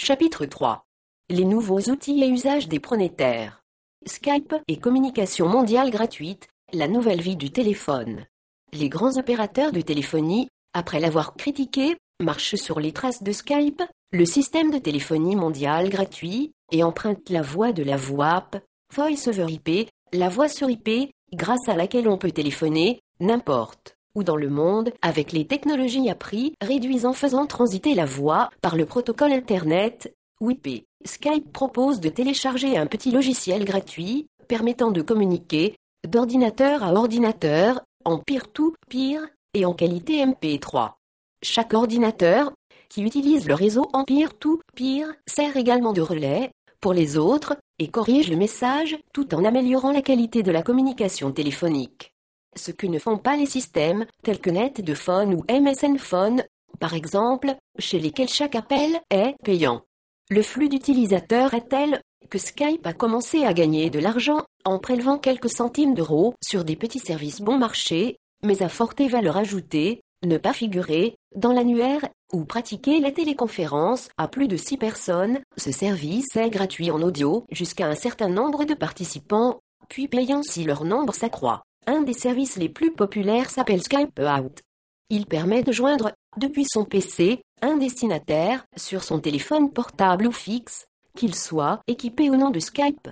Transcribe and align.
Chapitre 0.00 0.46
3. 0.46 0.84
Les 1.28 1.44
nouveaux 1.44 1.80
outils 1.90 2.22
et 2.22 2.28
usages 2.28 2.68
des 2.68 2.78
pronétaires. 2.78 3.64
Skype 4.06 4.54
et 4.68 4.78
communication 4.78 5.48
mondiale 5.48 5.90
gratuite, 5.90 6.46
la 6.72 6.86
nouvelle 6.86 7.20
vie 7.20 7.34
du 7.34 7.50
téléphone. 7.50 8.24
Les 8.72 8.88
grands 8.88 9.18
opérateurs 9.18 9.72
de 9.72 9.80
téléphonie, 9.80 10.46
après 10.72 11.00
l'avoir 11.00 11.34
critiqué, 11.34 11.96
marchent 12.22 12.54
sur 12.54 12.78
les 12.78 12.92
traces 12.92 13.24
de 13.24 13.32
Skype, 13.32 13.82
le 14.12 14.24
système 14.24 14.70
de 14.70 14.78
téléphonie 14.78 15.34
mondiale 15.34 15.88
gratuit, 15.88 16.52
et 16.70 16.84
empruntent 16.84 17.28
la 17.28 17.42
voix 17.42 17.72
de 17.72 17.82
la 17.82 17.96
VoIP, 17.96 18.56
Voice 18.94 19.26
over 19.26 19.46
IP, 19.48 19.90
la 20.12 20.28
voix 20.28 20.48
sur 20.48 20.70
IP, 20.70 21.10
grâce 21.32 21.68
à 21.68 21.74
laquelle 21.74 22.08
on 22.08 22.18
peut 22.18 22.30
téléphoner, 22.30 23.00
n'importe 23.18 23.97
où 24.18 24.24
dans 24.24 24.36
le 24.36 24.50
monde, 24.50 24.90
avec 25.00 25.30
les 25.30 25.46
technologies 25.46 26.10
appris, 26.10 26.52
réduisant 26.60 27.12
faisant 27.12 27.46
transiter 27.46 27.94
la 27.94 28.04
voix 28.04 28.50
par 28.60 28.74
le 28.74 28.84
protocole 28.84 29.32
Internet, 29.32 30.12
WIP. 30.40 30.84
Skype 31.04 31.52
propose 31.52 32.00
de 32.00 32.08
télécharger 32.08 32.76
un 32.76 32.86
petit 32.86 33.12
logiciel 33.12 33.64
gratuit, 33.64 34.26
permettant 34.48 34.90
de 34.90 35.02
communiquer, 35.02 35.76
d'ordinateur 36.06 36.82
à 36.82 36.92
ordinateur, 36.92 37.80
en 38.04 38.18
peer-to-peer, 38.18 39.20
et 39.54 39.64
en 39.64 39.72
qualité 39.72 40.24
MP3. 40.24 40.94
Chaque 41.42 41.74
ordinateur, 41.74 42.52
qui 42.88 43.02
utilise 43.02 43.46
le 43.46 43.54
réseau 43.54 43.88
en 43.92 44.02
peer-to-peer, 44.02 45.14
sert 45.26 45.56
également 45.56 45.92
de 45.92 46.00
relais, 46.00 46.50
pour 46.80 46.92
les 46.92 47.16
autres, 47.16 47.56
et 47.78 47.88
corrige 47.88 48.30
le 48.30 48.36
message, 48.36 48.98
tout 49.12 49.32
en 49.34 49.44
améliorant 49.44 49.92
la 49.92 50.02
qualité 50.02 50.42
de 50.42 50.50
la 50.50 50.62
communication 50.62 51.30
téléphonique 51.30 52.12
ce 52.56 52.70
que 52.70 52.86
ne 52.86 52.98
font 52.98 53.18
pas 53.18 53.36
les 53.36 53.46
systèmes, 53.46 54.06
tels 54.22 54.40
que 54.40 54.50
Net 54.50 54.80
de 54.80 54.94
Phone 54.94 55.34
ou 55.34 55.44
MSN 55.50 55.98
Phone, 55.98 56.44
par 56.80 56.94
exemple, 56.94 57.54
chez 57.78 57.98
lesquels 57.98 58.28
chaque 58.28 58.54
appel 58.54 59.00
est 59.10 59.34
payant. 59.44 59.82
Le 60.30 60.42
flux 60.42 60.68
d'utilisateurs 60.68 61.54
est 61.54 61.68
tel 61.68 62.02
que 62.30 62.38
Skype 62.38 62.86
a 62.86 62.92
commencé 62.92 63.44
à 63.44 63.54
gagner 63.54 63.90
de 63.90 63.98
l'argent 63.98 64.42
en 64.64 64.78
prélevant 64.78 65.18
quelques 65.18 65.50
centimes 65.50 65.94
d'euros 65.94 66.34
sur 66.42 66.64
des 66.64 66.76
petits 66.76 66.98
services 66.98 67.40
bon 67.40 67.56
marché, 67.56 68.16
mais 68.42 68.62
à 68.62 68.68
forte 68.68 69.00
valeur 69.00 69.36
ajoutée, 69.36 70.02
ne 70.24 70.36
pas 70.36 70.52
figurer 70.52 71.16
dans 71.34 71.52
l'annuaire 71.52 72.06
ou 72.32 72.44
pratiquer 72.44 73.00
la 73.00 73.12
téléconférence 73.12 74.08
à 74.18 74.28
plus 74.28 74.48
de 74.48 74.56
6 74.56 74.76
personnes. 74.76 75.40
Ce 75.56 75.72
service 75.72 76.36
est 76.36 76.50
gratuit 76.50 76.90
en 76.90 77.00
audio 77.02 77.44
jusqu'à 77.50 77.86
un 77.86 77.94
certain 77.94 78.28
nombre 78.28 78.64
de 78.64 78.74
participants, 78.74 79.60
puis 79.88 80.08
payant 80.08 80.42
si 80.42 80.64
leur 80.64 80.84
nombre 80.84 81.14
s'accroît. 81.14 81.62
Un 81.90 82.02
des 82.02 82.12
services 82.12 82.56
les 82.56 82.68
plus 82.68 82.92
populaires 82.92 83.48
s'appelle 83.48 83.82
Skype 83.82 84.20
Out. 84.20 84.60
Il 85.08 85.24
permet 85.24 85.62
de 85.62 85.72
joindre, 85.72 86.12
depuis 86.36 86.66
son 86.66 86.84
PC, 86.84 87.40
un 87.62 87.78
destinataire 87.78 88.66
sur 88.76 89.02
son 89.02 89.20
téléphone 89.20 89.72
portable 89.72 90.26
ou 90.26 90.32
fixe, 90.32 90.86
qu'il 91.16 91.34
soit 91.34 91.80
équipé 91.86 92.28
ou 92.28 92.36
non 92.36 92.50
de 92.50 92.60
Skype. 92.60 93.08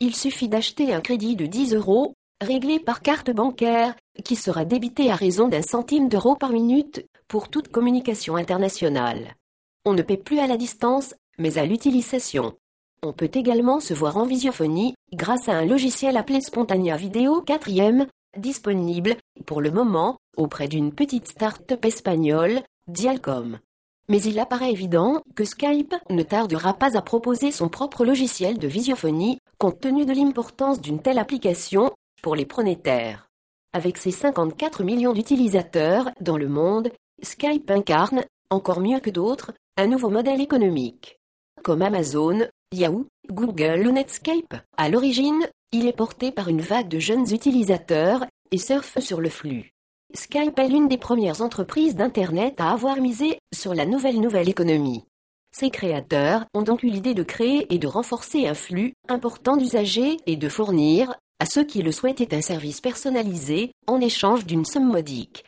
Il 0.00 0.16
suffit 0.16 0.48
d'acheter 0.48 0.92
un 0.92 1.00
crédit 1.00 1.36
de 1.36 1.46
10 1.46 1.74
euros, 1.74 2.14
réglé 2.40 2.80
par 2.80 3.00
carte 3.00 3.30
bancaire, 3.30 3.94
qui 4.24 4.34
sera 4.34 4.64
débité 4.64 5.08
à 5.12 5.14
raison 5.14 5.46
d'un 5.46 5.62
centime 5.62 6.08
d'euro 6.08 6.34
par 6.34 6.50
minute 6.50 7.06
pour 7.28 7.48
toute 7.48 7.68
communication 7.68 8.34
internationale. 8.34 9.36
On 9.84 9.94
ne 9.94 10.02
paie 10.02 10.16
plus 10.16 10.40
à 10.40 10.48
la 10.48 10.56
distance, 10.56 11.14
mais 11.38 11.58
à 11.58 11.64
l'utilisation. 11.64 12.56
On 13.04 13.12
peut 13.12 13.30
également 13.32 13.78
se 13.78 13.94
voir 13.94 14.16
en 14.16 14.24
visiophonie 14.24 14.94
grâce 15.12 15.48
à 15.48 15.52
un 15.52 15.64
logiciel 15.64 16.16
appelé 16.16 16.40
Spontania 16.40 16.96
Video 16.96 17.40
4 17.40 17.70
disponible, 18.36 19.16
pour 19.44 19.60
le 19.60 19.70
moment, 19.70 20.18
auprès 20.36 20.68
d'une 20.68 20.92
petite 20.92 21.28
start-up 21.28 21.84
espagnole, 21.84 22.62
Dialcom. 22.88 23.58
Mais 24.08 24.22
il 24.22 24.38
apparaît 24.38 24.70
évident 24.70 25.20
que 25.34 25.44
Skype 25.44 25.94
ne 26.10 26.22
tardera 26.22 26.74
pas 26.74 26.96
à 26.96 27.02
proposer 27.02 27.50
son 27.50 27.68
propre 27.68 28.04
logiciel 28.04 28.58
de 28.58 28.68
visiophonie, 28.68 29.38
compte 29.58 29.80
tenu 29.80 30.04
de 30.06 30.12
l'importance 30.12 30.80
d'une 30.80 31.02
telle 31.02 31.18
application 31.18 31.90
pour 32.22 32.36
les 32.36 32.46
pronétaires. 32.46 33.28
Avec 33.72 33.98
ses 33.98 34.12
54 34.12 34.84
millions 34.84 35.12
d'utilisateurs 35.12 36.10
dans 36.20 36.38
le 36.38 36.48
monde, 36.48 36.90
Skype 37.22 37.70
incarne, 37.70 38.24
encore 38.50 38.80
mieux 38.80 39.00
que 39.00 39.10
d'autres, 39.10 39.52
un 39.76 39.88
nouveau 39.88 40.08
modèle 40.08 40.40
économique. 40.40 41.18
Comme 41.64 41.82
Amazon, 41.82 42.46
Yahoo, 42.74 43.06
Google 43.30 43.86
ou 43.86 43.92
Netscape, 43.92 44.62
à 44.76 44.88
l'origine, 44.88 45.46
il 45.72 45.86
est 45.86 45.96
porté 45.96 46.32
par 46.32 46.48
une 46.48 46.60
vague 46.60 46.88
de 46.88 46.98
jeunes 46.98 47.32
utilisateurs 47.32 48.24
et 48.50 48.58
surfe 48.58 48.98
sur 48.98 49.20
le 49.20 49.28
flux. 49.28 49.72
Skype 50.14 50.58
est 50.58 50.68
l'une 50.68 50.88
des 50.88 50.98
premières 50.98 51.42
entreprises 51.42 51.94
d'Internet 51.94 52.54
à 52.58 52.72
avoir 52.72 52.96
misé 52.96 53.38
sur 53.54 53.74
la 53.74 53.86
nouvelle 53.86 54.20
nouvelle 54.20 54.48
économie. 54.48 55.04
Ses 55.52 55.70
créateurs 55.70 56.44
ont 56.54 56.62
donc 56.62 56.82
eu 56.82 56.88
l'idée 56.88 57.14
de 57.14 57.22
créer 57.22 57.72
et 57.72 57.78
de 57.78 57.86
renforcer 57.86 58.46
un 58.46 58.54
flux 58.54 58.92
important 59.08 59.56
d'usagers 59.56 60.16
et 60.26 60.36
de 60.36 60.48
fournir, 60.48 61.14
à 61.38 61.46
ceux 61.46 61.64
qui 61.64 61.82
le 61.82 61.92
souhaitaient 61.92 62.34
un 62.34 62.42
service 62.42 62.80
personnalisé, 62.80 63.72
en 63.86 64.00
échange 64.00 64.44
d'une 64.44 64.64
somme 64.64 64.90
modique. 64.90 65.44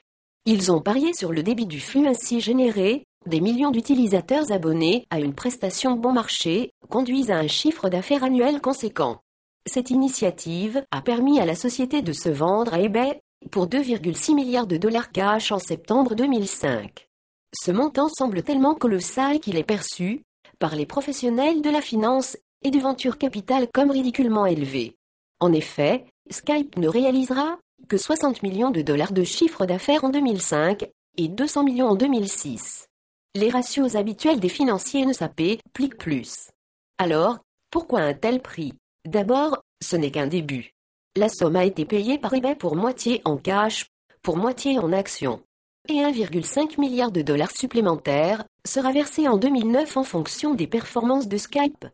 Ils 0.47 0.73
ont 0.73 0.81
parié 0.81 1.13
sur 1.15 1.33
le 1.33 1.43
débit 1.43 1.67
du 1.67 1.81
flux 1.81 2.07
ainsi 2.07 2.41
généré, 2.41 3.05
des 3.27 3.41
millions 3.41 3.71
d'utilisateurs 3.71 4.53
abonnés 4.53 5.07
à 5.11 5.21
une 5.21 5.35
prestation 5.35 5.97
bon 5.97 6.13
marché 6.13 6.73
conduisent 6.89 7.31
à 7.31 7.39
un 7.39 7.47
chiffre 7.47 7.89
d'affaires 7.89 8.25
annuel 8.25 8.61
conséquent. 8.61 9.21
Cette 9.67 9.91
initiative 9.91 10.85
a 10.91 11.03
permis 11.03 11.41
à 11.41 11.45
la 11.45 11.55
société 11.55 12.01
de 12.01 12.13
se 12.13 12.31
vendre 12.31 12.73
à 12.73 12.81
eBay 12.81 13.21
pour 13.51 13.67
2,6 13.67 14.35
milliards 14.35 14.67
de 14.67 14.79
dollars 14.79 15.13
cash 15.13 15.53
en 15.53 15.59
septembre 15.59 16.15
2005. 16.15 17.09
Ce 17.55 17.71
montant 17.71 18.09
semble 18.09 18.43
tellement 18.43 18.75
colossal 18.75 19.41
qu'il 19.41 19.57
est 19.57 19.65
perçu, 19.65 20.23
par 20.59 20.75
les 20.75 20.87
professionnels 20.87 21.63
de 21.63 21.71
la 21.71 21.81
finance 21.81 22.37
et 22.63 22.71
du 22.71 22.81
venture 22.81 23.19
capital 23.19 23.69
comme 23.73 23.91
ridiculement 23.91 24.47
élevé. 24.47 24.97
En 25.41 25.53
effet, 25.53 26.07
Skype 26.31 26.77
ne 26.77 26.89
réalisera 26.89 27.59
que 27.89 27.97
60 27.97 28.43
millions 28.43 28.71
de 28.71 28.83
dollars 28.83 29.13
de 29.13 29.23
chiffre 29.23 29.67
d'affaires 29.67 30.05
en 30.05 30.09
2005 30.09 30.89
et 31.17 31.29
200 31.29 31.65
millions 31.65 31.89
en 31.89 31.95
2006. 31.95 32.89
Les 33.35 33.51
ratios 33.51 33.95
habituels 33.95 34.41
des 34.41 34.49
financiers 34.49 35.05
ne 35.05 35.13
s'appliquent 35.13 35.99
plus. 35.99 36.49
Alors, 36.97 37.39
pourquoi 37.71 38.01
un 38.01 38.15
tel 38.15 38.41
prix? 38.41 38.73
D'abord, 39.05 39.63
ce 39.83 39.97
n'est 39.97 40.11
qu'un 40.11 40.27
début. 40.27 40.73
La 41.17 41.29
somme 41.29 41.57
a 41.57 41.65
été 41.65 41.85
payée 41.85 42.19
par 42.19 42.33
eBay 42.33 42.55
pour 42.55 42.75
moitié 42.75 43.21
en 43.25 43.37
cash, 43.37 43.87
pour 44.23 44.37
moitié 44.37 44.79
en 44.79 44.93
actions. 44.93 45.43
Et 45.89 45.95
1,5 45.95 46.81
milliard 46.81 47.13
de 47.13 47.23
dollars 47.23 47.51
supplémentaires 47.51 48.45
sera 48.67 48.93
versé 48.93 49.29
en 49.29 49.37
2009 49.37 49.97
en 49.97 50.05
fonction 50.05 50.55
des 50.55 50.67
performances 50.67 51.29
de 51.29 51.37
Skype. 51.37 51.87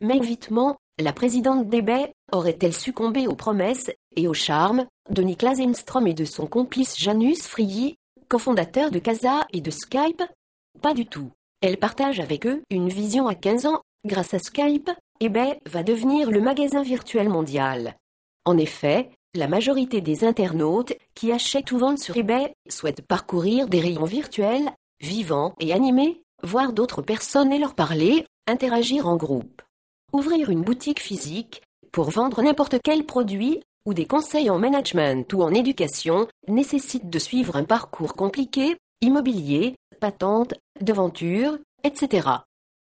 Mais 0.00 0.18
vitement, 0.18 0.76
la 0.98 1.12
présidente 1.12 1.68
d'eBay 1.68 2.12
aurait-elle 2.32 2.74
succombé 2.74 3.26
aux 3.26 3.36
promesses 3.36 3.90
et 4.16 4.28
au 4.28 4.34
charme 4.34 4.86
de 5.08 5.22
Niklas 5.22 5.60
Enstrom 5.60 6.06
et 6.06 6.14
de 6.14 6.24
son 6.24 6.46
complice 6.46 6.98
Janus 6.98 7.46
Frigi, 7.46 7.96
cofondateur 8.28 8.90
de 8.90 8.98
Casa 8.98 9.46
et 9.52 9.60
de 9.60 9.70
Skype? 9.70 10.22
Pas 10.82 10.94
du 10.94 11.06
tout. 11.06 11.30
Elle 11.60 11.78
partage 11.78 12.20
avec 12.20 12.46
eux 12.46 12.62
une 12.70 12.88
vision 12.88 13.26
à 13.26 13.34
15 13.34 13.66
ans, 13.66 13.82
grâce 14.06 14.34
à 14.34 14.38
Skype, 14.38 14.90
eBay 15.20 15.60
va 15.66 15.82
devenir 15.82 16.30
le 16.30 16.40
magasin 16.40 16.82
virtuel 16.82 17.28
mondial. 17.28 17.96
En 18.46 18.56
effet, 18.56 19.10
la 19.34 19.46
majorité 19.46 20.00
des 20.00 20.24
internautes 20.24 20.94
qui 21.14 21.32
achètent 21.32 21.70
ou 21.72 21.78
vendent 21.78 21.98
sur 21.98 22.16
eBay 22.16 22.54
souhaitent 22.68 23.06
parcourir 23.06 23.68
des 23.68 23.80
rayons 23.80 24.06
virtuels, 24.06 24.70
vivants 25.00 25.54
et 25.60 25.72
animés, 25.72 26.22
voir 26.42 26.72
d'autres 26.72 27.02
personnes 27.02 27.52
et 27.52 27.58
leur 27.58 27.74
parler, 27.74 28.24
interagir 28.46 29.06
en 29.06 29.16
groupe. 29.16 29.62
Ouvrir 30.12 30.50
une 30.50 30.62
boutique 30.62 31.00
physique, 31.00 31.62
pour 31.92 32.10
vendre 32.10 32.42
n'importe 32.42 32.76
quel 32.82 33.04
produit, 33.04 33.60
ou 33.86 33.94
des 33.94 34.06
conseils 34.06 34.50
en 34.50 34.58
management 34.58 35.32
ou 35.32 35.42
en 35.42 35.52
éducation, 35.52 36.26
nécessite 36.48 37.08
de 37.08 37.18
suivre 37.18 37.56
un 37.56 37.64
parcours 37.64 38.14
compliqué, 38.14 38.76
immobilier, 39.00 39.76
patente, 40.00 40.54
devanture, 40.80 41.58
etc. 41.84 42.28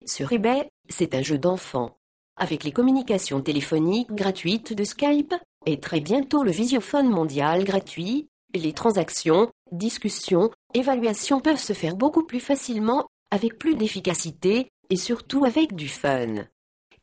Sur 0.06 0.32
eBay, 0.32 0.70
c'est 0.88 1.16
un 1.16 1.22
jeu 1.22 1.38
d'enfant 1.38 1.98
avec 2.38 2.64
les 2.64 2.72
communications 2.72 3.42
téléphoniques 3.42 4.14
gratuites 4.14 4.74
de 4.74 4.84
Skype, 4.84 5.36
et 5.66 5.80
très 5.80 6.00
bientôt 6.00 6.44
le 6.44 6.52
visiophone 6.52 7.10
mondial 7.10 7.64
gratuit, 7.64 8.30
les 8.54 8.74
transactions, 8.74 9.50
discussions, 9.72 10.52
évaluations 10.74 11.42
peuvent 11.42 11.60
se 11.60 11.74
faire 11.74 11.96
beaucoup 11.96 12.24
plus 12.24 12.40
facilement, 12.40 13.08
avec 13.32 13.58
plus 13.58 13.76
d'efficacité, 13.76 14.70
et 14.90 14.96
surtout 14.96 15.44
avec 15.44 15.76
du 15.76 15.90
fun. 15.90 16.46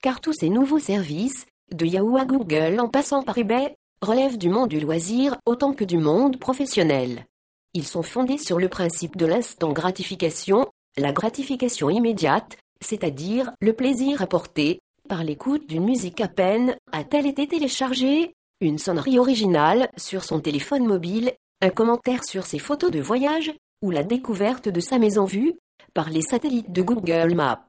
Car 0.01 0.21
tous 0.21 0.33
ces 0.33 0.49
nouveaux 0.49 0.79
services, 0.79 1.47
de 1.73 1.85
Yahoo 1.85 2.17
à 2.17 2.25
Google 2.25 2.79
en 2.81 2.89
passant 2.89 3.23
par 3.23 3.37
eBay, 3.37 3.75
relèvent 4.01 4.39
du 4.39 4.49
monde 4.49 4.69
du 4.69 4.81
loisir 4.81 5.37
autant 5.47 5.75
que 5.75 5.85
du 5.85 5.99
monde 5.99 6.39
professionnel. 6.39 7.27
Ils 7.75 7.87
sont 7.87 8.03
fondés 8.03 8.39
sur 8.39 8.59
le 8.59 8.69
principe 8.69 9.17
de 9.17 9.27
l'instant 9.27 9.73
gratification, 9.73 10.67
la 10.97 11.13
gratification 11.13 11.91
immédiate, 11.91 12.57
c'est-à-dire 12.81 13.53
le 13.61 13.73
plaisir 13.73 14.23
apporté, 14.23 14.81
par 15.09 15.25
l'écoute 15.25 15.67
d'une 15.69 15.85
musique 15.85 16.21
à 16.21 16.29
peine 16.29 16.77
a-t-elle 16.93 17.27
été 17.27 17.47
téléchargée, 17.47 18.33
une 18.61 18.79
sonnerie 18.79 19.19
originale 19.19 19.91
sur 19.97 20.25
son 20.25 20.41
téléphone 20.41 20.87
mobile, 20.87 21.35
un 21.61 21.71
commentaire 21.71 22.25
sur 22.25 22.47
ses 22.47 22.59
photos 22.59 22.91
de 22.91 23.01
voyage, 23.01 23.53
ou 23.83 23.91
la 23.91 24.03
découverte 24.03 24.69
de 24.69 24.81
sa 24.81 24.99
maison 24.99 25.25
vue 25.25 25.55
par 25.93 26.09
les 26.09 26.23
satellites 26.23 26.73
de 26.73 26.81
Google 26.81 27.35
Maps. 27.35 27.69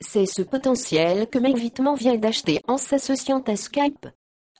C'est 0.00 0.26
ce 0.26 0.42
potentiel 0.42 1.28
que 1.28 1.38
McVitman 1.38 1.96
vient 1.96 2.16
d'acheter 2.16 2.60
en 2.68 2.76
s'associant 2.76 3.42
à 3.46 3.56
Skype. 3.56 4.06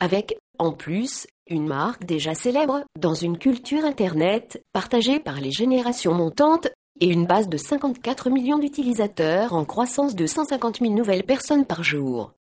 Avec, 0.00 0.36
en 0.58 0.72
plus, 0.72 1.28
une 1.48 1.66
marque 1.66 2.04
déjà 2.04 2.34
célèbre 2.34 2.84
dans 2.98 3.14
une 3.14 3.38
culture 3.38 3.84
Internet 3.84 4.62
partagée 4.72 5.20
par 5.20 5.40
les 5.40 5.50
générations 5.50 6.14
montantes 6.14 6.68
et 7.00 7.08
une 7.08 7.26
base 7.26 7.48
de 7.48 7.56
54 7.56 8.30
millions 8.30 8.58
d'utilisateurs 8.58 9.52
en 9.54 9.64
croissance 9.64 10.14
de 10.14 10.26
150 10.26 10.80
000 10.80 10.92
nouvelles 10.92 11.24
personnes 11.24 11.64
par 11.64 11.82
jour. 11.82 12.32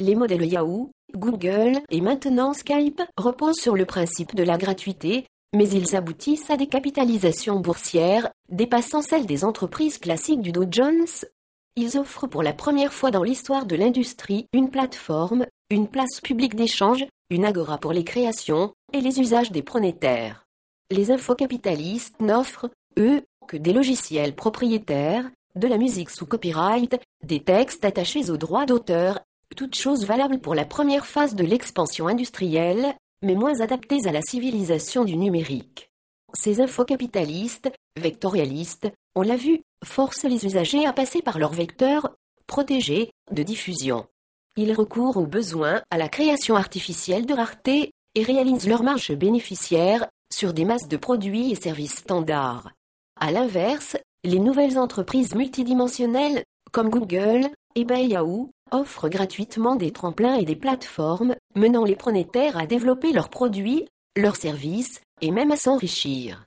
Les 0.00 0.14
modèles 0.14 0.46
Yahoo, 0.46 0.90
Google 1.14 1.78
et 1.90 2.00
maintenant 2.00 2.52
Skype 2.52 3.02
reposent 3.16 3.60
sur 3.60 3.76
le 3.76 3.86
principe 3.86 4.34
de 4.34 4.42
la 4.42 4.58
gratuité, 4.58 5.26
mais 5.54 5.68
ils 5.68 5.96
aboutissent 5.96 6.50
à 6.50 6.56
des 6.56 6.66
capitalisations 6.66 7.60
boursières 7.60 8.30
dépassant 8.50 9.02
celles 9.02 9.26
des 9.26 9.44
entreprises 9.44 9.98
classiques 9.98 10.42
du 10.42 10.52
Dow 10.52 10.66
Jones 10.70 11.06
ils 11.78 11.98
offrent 11.98 12.26
pour 12.26 12.42
la 12.42 12.54
première 12.54 12.94
fois 12.94 13.10
dans 13.10 13.22
l'histoire 13.22 13.66
de 13.66 13.76
l'industrie 13.76 14.46
une 14.54 14.70
plateforme, 14.70 15.44
une 15.68 15.88
place 15.88 16.22
publique 16.22 16.56
d'échange, 16.56 17.04
une 17.30 17.44
agora 17.44 17.78
pour 17.78 17.92
les 17.92 18.04
créations 18.04 18.72
et 18.92 19.00
les 19.00 19.20
usages 19.20 19.52
des 19.52 19.62
pronétaires. 19.62 20.46
Les 20.90 21.10
infocapitalistes 21.10 22.20
n'offrent, 22.20 22.70
eux, 22.98 23.22
que 23.48 23.56
des 23.56 23.72
logiciels 23.72 24.34
propriétaires, 24.34 25.28
de 25.54 25.66
la 25.66 25.78
musique 25.78 26.10
sous 26.10 26.26
copyright, 26.26 26.96
des 27.24 27.42
textes 27.42 27.84
attachés 27.84 28.30
aux 28.30 28.36
droits 28.36 28.66
d'auteur, 28.66 29.20
toutes 29.56 29.74
choses 29.74 30.06
valables 30.06 30.38
pour 30.38 30.54
la 30.54 30.64
première 30.64 31.06
phase 31.06 31.34
de 31.34 31.44
l'expansion 31.44 32.06
industrielle, 32.06 32.94
mais 33.22 33.34
moins 33.34 33.60
adaptées 33.60 34.06
à 34.06 34.12
la 34.12 34.22
civilisation 34.22 35.04
du 35.04 35.16
numérique. 35.16 35.90
Ces 36.34 36.60
infocapitalistes, 36.60 37.70
vectorialistes, 37.98 38.88
on 39.14 39.22
l'a 39.22 39.36
vu, 39.36 39.62
forcent 39.84 40.24
les 40.24 40.44
usagers 40.44 40.86
à 40.86 40.92
passer 40.92 41.22
par 41.22 41.38
leur 41.38 41.52
vecteur 41.52 42.14
protégé 42.46 43.10
de 43.32 43.42
diffusion. 43.42 44.06
Ils 44.58 44.72
recourent 44.72 45.18
au 45.18 45.26
besoin 45.26 45.82
à 45.90 45.98
la 45.98 46.08
création 46.08 46.56
artificielle 46.56 47.26
de 47.26 47.34
rareté 47.34 47.92
et 48.14 48.22
réalisent 48.22 48.66
leur 48.66 48.82
marge 48.82 49.12
bénéficiaire 49.14 50.06
sur 50.32 50.54
des 50.54 50.64
masses 50.64 50.88
de 50.88 50.96
produits 50.96 51.52
et 51.52 51.54
services 51.54 51.96
standards. 51.96 52.70
A 53.20 53.30
l'inverse, 53.30 53.96
les 54.24 54.38
nouvelles 54.38 54.78
entreprises 54.78 55.34
multidimensionnelles, 55.34 56.42
comme 56.72 56.88
Google 56.88 57.48
et 57.74 57.82
Yahoo, 57.82 58.50
offrent 58.70 59.10
gratuitement 59.10 59.76
des 59.76 59.92
tremplins 59.92 60.36
et 60.36 60.44
des 60.44 60.56
plateformes, 60.56 61.36
menant 61.54 61.84
les 61.84 61.96
pronétaires 61.96 62.56
à 62.56 62.66
développer 62.66 63.12
leurs 63.12 63.28
produits, 63.28 63.86
leurs 64.16 64.36
services, 64.36 65.00
et 65.20 65.30
même 65.30 65.52
à 65.52 65.56
s'enrichir. 65.56 66.46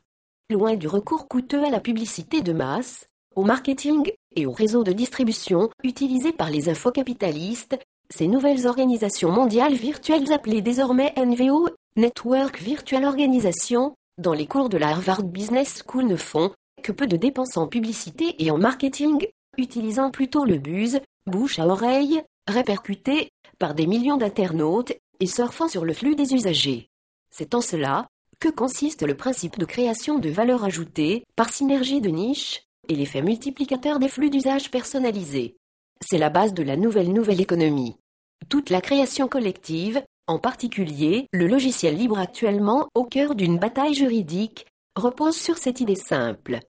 Loin 0.49 0.75
du 0.75 0.87
recours 0.87 1.27
coûteux 1.27 1.63
à 1.63 1.69
la 1.69 1.79
publicité 1.79 2.41
de 2.41 2.53
masse, 2.53 3.05
au 3.35 3.43
marketing 3.43 4.11
et 4.35 4.47
au 4.47 4.51
réseau 4.51 4.83
de 4.83 4.91
distribution 4.91 5.69
utilisés 5.83 6.33
par 6.33 6.49
les 6.49 6.69
infocapitalistes, 6.69 7.77
ces 8.13 8.27
nouvelles 8.27 8.67
organisations 8.67 9.31
mondiales 9.31 9.73
virtuelles 9.73 10.31
appelées 10.33 10.61
désormais 10.61 11.13
NVO, 11.17 11.69
Network 11.95 12.59
Virtual 12.59 13.05
Organization, 13.05 13.95
dans 14.17 14.33
les 14.33 14.47
cours 14.47 14.69
de 14.69 14.77
la 14.77 14.89
Harvard 14.89 15.23
Business 15.23 15.83
School 15.87 16.05
ne 16.05 16.15
font 16.15 16.51
que 16.83 16.91
peu 16.91 17.07
de 17.07 17.17
dépenses 17.17 17.57
en 17.57 17.67
publicité 17.67 18.35
et 18.39 18.51
en 18.51 18.57
marketing, 18.57 19.27
utilisant 19.57 20.11
plutôt 20.11 20.45
le 20.45 20.57
buzz, 20.57 20.99
bouche 21.27 21.59
à 21.59 21.67
oreille, 21.67 22.21
répercuté 22.47 23.29
par 23.59 23.75
des 23.75 23.85
millions 23.85 24.17
d'internautes 24.17 24.93
et 25.19 25.27
surfant 25.27 25.67
sur 25.67 25.85
le 25.85 25.93
flux 25.93 26.15
des 26.15 26.33
usagers. 26.33 26.89
C'est 27.29 27.53
en 27.53 27.61
cela 27.61 28.07
que 28.39 28.49
consiste 28.49 29.03
le 29.03 29.15
principe 29.15 29.59
de 29.59 29.65
création 29.65 30.17
de 30.17 30.29
valeur 30.29 30.63
ajoutée 30.63 31.23
par 31.35 31.49
synergie 31.49 32.01
de 32.01 32.09
niche 32.09 32.63
et 32.87 32.95
l'effet 32.95 33.21
multiplicateur 33.21 33.99
des 33.99 34.09
flux 34.09 34.29
d'usage 34.29 34.71
personnalisés. 34.71 35.58
C'est 36.01 36.17
la 36.17 36.29
base 36.29 36.53
de 36.53 36.63
la 36.63 36.77
nouvelle 36.77 37.11
nouvelle 37.11 37.41
économie. 37.41 37.97
Toute 38.47 38.69
la 38.69 38.81
création 38.81 39.27
collective, 39.27 40.01
en 40.27 40.39
particulier 40.39 41.27
le 41.33 41.47
logiciel 41.47 41.97
libre 41.97 42.19
actuellement 42.19 42.87
au 42.95 43.03
cœur 43.03 43.35
d'une 43.35 43.57
bataille 43.57 43.93
juridique, 43.93 44.65
repose 44.95 45.35
sur 45.35 45.57
cette 45.57 45.81
idée 45.81 45.95
simple. 45.95 46.59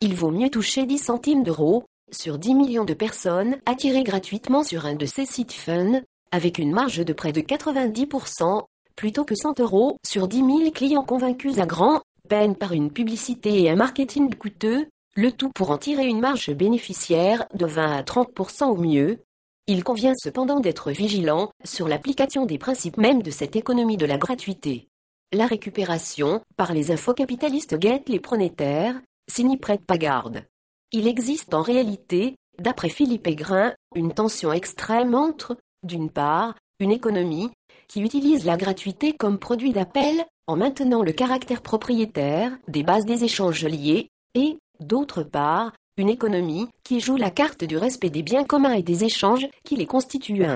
Il 0.00 0.14
vaut 0.14 0.30
mieux 0.30 0.50
toucher 0.50 0.86
10 0.86 0.98
centimes 0.98 1.42
d'euros 1.42 1.84
sur 2.10 2.38
10 2.38 2.54
millions 2.54 2.84
de 2.84 2.94
personnes 2.94 3.58
attirées 3.66 4.04
gratuitement 4.04 4.62
sur 4.62 4.86
un 4.86 4.94
de 4.94 5.06
ces 5.06 5.26
sites 5.26 5.52
fun, 5.52 6.00
avec 6.30 6.58
une 6.58 6.72
marge 6.72 7.04
de 7.04 7.12
près 7.12 7.32
de 7.32 7.40
90%, 7.40 8.64
plutôt 8.96 9.24
que 9.24 9.34
100 9.34 9.60
euros 9.60 9.96
sur 10.06 10.28
10 10.28 10.36
000 10.38 10.70
clients 10.70 11.04
convaincus 11.04 11.58
à 11.58 11.66
grand 11.66 12.02
peine 12.28 12.56
par 12.56 12.72
une 12.72 12.90
publicité 12.90 13.62
et 13.62 13.70
un 13.70 13.76
marketing 13.76 14.34
coûteux, 14.34 14.86
le 15.18 15.32
tout 15.32 15.50
pour 15.52 15.72
en 15.72 15.78
tirer 15.78 16.06
une 16.06 16.20
marge 16.20 16.52
bénéficiaire 16.52 17.44
de 17.52 17.66
20 17.66 17.90
à 17.90 18.02
30% 18.02 18.66
au 18.66 18.76
mieux. 18.76 19.24
Il 19.66 19.82
convient 19.82 20.14
cependant 20.16 20.60
d'être 20.60 20.92
vigilant 20.92 21.50
sur 21.64 21.88
l'application 21.88 22.46
des 22.46 22.56
principes 22.56 22.98
mêmes 22.98 23.24
de 23.24 23.32
cette 23.32 23.56
économie 23.56 23.96
de 23.96 24.06
la 24.06 24.16
gratuité. 24.16 24.86
La 25.32 25.46
récupération, 25.46 26.40
par 26.56 26.72
les 26.72 26.92
infocapitalistes 26.92 27.76
guette 27.76 28.08
les 28.08 28.20
pronétaires, 28.20 28.94
s'ils 29.28 29.48
n'y 29.48 29.56
prêtent 29.56 29.84
pas 29.84 29.98
garde. 29.98 30.44
Il 30.92 31.08
existe 31.08 31.52
en 31.52 31.62
réalité, 31.62 32.36
d'après 32.60 32.88
Philippe 32.88 33.26
Aigrin, 33.26 33.74
une 33.96 34.14
tension 34.14 34.52
extrême 34.52 35.16
entre, 35.16 35.56
d'une 35.82 36.10
part, 36.10 36.54
une 36.78 36.92
économie 36.92 37.50
qui 37.88 38.02
utilise 38.02 38.44
la 38.44 38.56
gratuité 38.56 39.14
comme 39.14 39.40
produit 39.40 39.72
d'appel, 39.72 40.24
en 40.46 40.54
maintenant 40.54 41.02
le 41.02 41.12
caractère 41.12 41.60
propriétaire 41.60 42.56
des 42.68 42.84
bases 42.84 43.04
des 43.04 43.24
échanges 43.24 43.64
liés, 43.64 44.10
et, 44.36 44.58
d'autre 44.80 45.22
part, 45.22 45.72
une 45.96 46.08
économie 46.08 46.68
qui 46.84 47.00
joue 47.00 47.16
la 47.16 47.30
carte 47.30 47.64
du 47.64 47.76
respect 47.76 48.10
des 48.10 48.22
biens 48.22 48.44
communs 48.44 48.74
et 48.74 48.82
des 48.82 49.04
échanges 49.04 49.48
qui 49.64 49.76
les 49.76 49.86
constituent. 49.86 50.46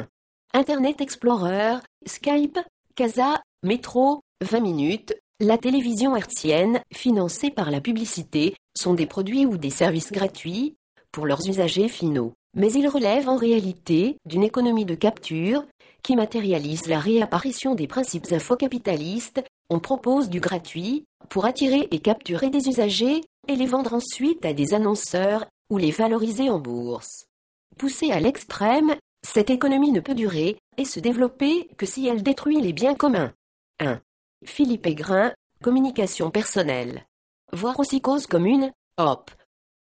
Internet 0.55 1.01
Explorer, 1.01 1.77
Skype, 2.07 2.59
Casa, 2.95 3.43
Métro, 3.63 4.21
20 4.43 4.61
minutes, 4.61 5.15
la 5.41 5.59
télévision 5.59 6.15
hertzienne, 6.15 6.81
financée 6.93 7.51
par 7.51 7.71
la 7.71 7.81
publicité, 7.81 8.55
sont 8.77 8.95
des 8.95 9.07
produits 9.07 9.47
ou 9.47 9.57
des 9.57 9.71
services 9.71 10.13
gratuits 10.13 10.77
pour 11.11 11.27
leurs 11.27 11.49
usagers 11.49 11.89
finaux. 11.89 12.33
Mais 12.55 12.73
ils 12.73 12.89
relèvent 12.89 13.29
en 13.29 13.37
réalité 13.37 14.19
d'une 14.27 14.43
économie 14.43 14.85
de 14.85 14.95
capture 14.95 15.65
qui 16.03 16.17
matérialise 16.17 16.87
la 16.87 16.99
réapparition 16.99 17.75
des 17.75 17.87
principes 17.87 18.31
infocapitalistes, 18.33 19.43
on 19.71 19.79
propose 19.79 20.29
du 20.29 20.41
gratuit 20.41 21.05
pour 21.29 21.45
attirer 21.45 21.89
et 21.91 22.01
capturer 22.01 22.51
des 22.51 22.69
usagers 22.69 23.23
et 23.49 23.57
les 23.57 23.67
vendre 23.67 23.95
ensuite 23.95 24.45
à 24.45 24.53
des 24.53 24.75
annonceurs 24.75 25.47
ou 25.71 25.79
les 25.79 25.91
valoriser 25.91 26.51
en 26.51 26.59
bourse. 26.59 27.27
Poussée 27.79 28.11
à 28.11 28.21
l'extrême, 28.21 28.95
cette 29.27 29.51
économie 29.51 29.93
ne 29.93 30.01
peut 30.01 30.15
durer 30.15 30.59
et 30.77 30.85
se 30.85 31.01
développer 31.01 31.69
que 31.77 31.87
si 31.87 32.07
elle 32.07 32.23
détruit 32.23 32.61
les 32.61 32.73
biens 32.73 32.95
communs. 32.95 33.33
1. 33.81 34.01
Philippe 34.45 34.87
Aigrin, 34.87 35.33
Communication 35.63 36.31
personnelle. 36.33 37.07
Voir 37.53 37.79
aussi 37.79 38.01
cause 38.01 38.27
commune, 38.27 38.73
hop. 38.99 39.31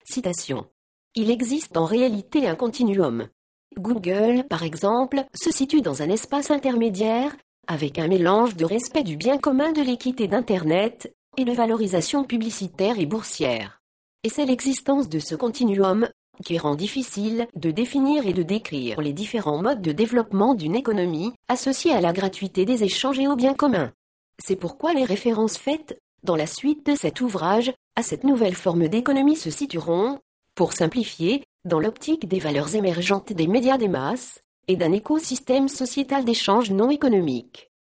Citation. 0.05 0.67
Il 1.15 1.31
existe 1.31 1.77
en 1.77 1.85
réalité 1.85 2.49
un 2.49 2.57
continuum. 2.57 3.29
Google, 3.77 4.45
par 4.49 4.65
exemple, 4.65 5.25
se 5.35 5.53
situe 5.53 5.81
dans 5.81 6.03
un 6.03 6.09
espace 6.09 6.51
intermédiaire, 6.51 7.37
avec 7.69 7.99
un 7.99 8.09
mélange 8.09 8.57
de 8.57 8.65
respect 8.65 9.05
du 9.05 9.17
bien 9.17 9.39
commun 9.39 9.73
de 9.73 9.83
l'équité 9.83 10.27
d'Internet 10.27 11.15
et 11.39 11.45
de 11.45 11.53
valorisation 11.53 12.25
publicitaire 12.25 12.99
et 12.99 13.07
boursière. 13.07 13.81
Et 14.25 14.29
c'est 14.29 14.45
l'existence 14.45 15.09
de 15.09 15.21
ce 15.21 15.37
continuum 15.37 16.09
qui 16.45 16.59
rend 16.59 16.75
difficile 16.75 17.47
de 17.55 17.71
définir 17.71 18.27
et 18.27 18.33
de 18.33 18.43
décrire 18.43 19.01
les 19.01 19.13
différents 19.13 19.63
modes 19.63 19.81
de 19.81 19.93
développement 19.93 20.55
d'une 20.55 20.75
économie 20.75 21.33
associée 21.49 21.93
à 21.93 22.01
la 22.01 22.13
gratuité 22.13 22.65
des 22.65 22.83
échanges 22.83 23.21
et 23.21 23.29
au 23.29 23.37
bien 23.37 23.55
commun. 23.55 23.93
C'est 24.45 24.57
pourquoi 24.57 24.95
les 24.95 25.05
références 25.05 25.57
faites, 25.57 25.97
dans 26.25 26.37
la 26.37 26.47
suite 26.49 26.85
de 26.87 26.97
cet 26.97 27.21
ouvrage, 27.21 27.73
à 27.95 28.03
cette 28.03 28.25
nouvelle 28.25 28.57
forme 28.57 28.89
d'économie 28.89 29.37
se 29.37 29.51
situeront, 29.51 30.19
pour 30.57 30.73
simplifier, 30.73 31.45
dans 31.65 31.79
l'optique 31.79 32.27
des 32.27 32.41
valeurs 32.41 32.75
émergentes 32.75 33.33
des 33.33 33.47
médias 33.47 33.79
des 33.79 33.89
masses 33.89 34.41
et 34.67 34.75
d'un 34.75 34.91
écosystème 34.91 35.69
sociétal 35.69 36.25
d'échanges 36.25 36.73
non 36.73 36.91
économiques. 36.91 37.68